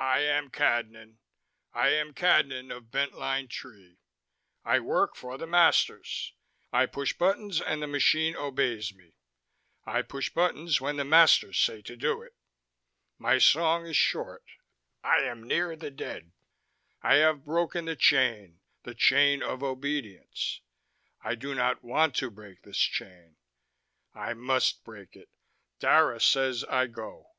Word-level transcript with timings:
"I 0.00 0.18
am 0.22 0.50
Cadnan, 0.50 1.18
I 1.72 1.90
am 1.90 2.14
Cadnan 2.14 2.72
of 2.76 2.90
Bent 2.90 3.14
Line 3.14 3.46
Tree, 3.46 4.00
I 4.64 4.80
work 4.80 5.14
for 5.14 5.38
the 5.38 5.46
masters, 5.46 6.34
I 6.72 6.86
push 6.86 7.12
buttons 7.12 7.60
and 7.60 7.80
the 7.80 7.86
machine 7.86 8.34
obeys 8.34 8.92
me, 8.92 9.14
I 9.84 10.02
push 10.02 10.30
buttons 10.30 10.80
when 10.80 10.96
the 10.96 11.04
masters 11.04 11.60
say 11.60 11.80
to 11.82 11.94
do 11.96 12.22
it. 12.22 12.34
My 13.18 13.38
song 13.38 13.86
is 13.86 13.96
short. 13.96 14.42
I 15.04 15.18
am 15.20 15.46
near 15.46 15.76
the 15.76 15.92
dead. 15.92 16.32
I 17.00 17.18
have 17.18 17.44
broken 17.44 17.84
the 17.84 17.94
chain, 17.94 18.58
the 18.82 18.96
chain 18.96 19.44
of 19.44 19.62
obedience. 19.62 20.60
I 21.22 21.36
do 21.36 21.54
not 21.54 21.84
want 21.84 22.16
to 22.16 22.32
break 22.32 22.62
this 22.62 22.80
chain. 22.80 23.36
I 24.12 24.34
must 24.34 24.82
break 24.82 25.14
it. 25.14 25.28
Dara 25.78 26.18
says 26.20 26.64
I 26.64 26.88
go. 26.88 27.30